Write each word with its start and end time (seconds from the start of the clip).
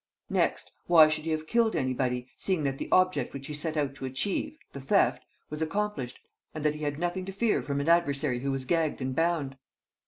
Next, 0.31 0.71
why 0.87 1.09
should 1.09 1.25
he 1.25 1.29
have 1.29 1.45
killed 1.45 1.75
anybody, 1.75 2.27
seeing 2.35 2.63
that 2.63 2.79
the 2.79 2.89
object 2.91 3.35
which 3.35 3.45
he 3.45 3.53
set 3.53 3.77
out 3.77 3.93
to 3.93 4.05
achieve, 4.05 4.57
the 4.73 4.81
theft, 4.81 5.23
was 5.51 5.61
accomplished 5.61 6.19
and 6.55 6.65
that 6.65 6.73
he 6.73 6.81
had 6.81 6.97
nothing 6.97 7.23
to 7.25 7.31
fear 7.31 7.61
from 7.61 7.79
an 7.79 7.87
adversary 7.87 8.39
who 8.39 8.51
was 8.51 8.65
gagged 8.65 8.99
and 8.99 9.15
bound?" 9.15 9.57